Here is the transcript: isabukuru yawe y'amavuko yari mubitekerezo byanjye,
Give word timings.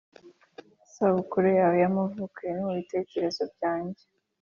isabukuru 0.87 1.47
yawe 1.59 1.75
y'amavuko 1.83 2.37
yari 2.47 2.59
mubitekerezo 2.65 3.43
byanjye, 3.53 4.03